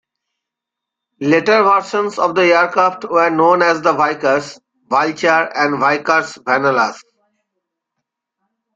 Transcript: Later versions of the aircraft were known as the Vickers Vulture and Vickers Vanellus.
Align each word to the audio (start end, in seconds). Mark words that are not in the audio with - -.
Later 1.19 1.61
versions 1.61 2.17
of 2.17 2.33
the 2.33 2.41
aircraft 2.55 3.03
were 3.07 3.29
known 3.29 3.61
as 3.61 3.83
the 3.83 3.93
Vickers 3.93 4.59
Vulture 4.89 5.47
and 5.53 5.79
Vickers 5.79 6.39
Vanellus. 6.43 6.99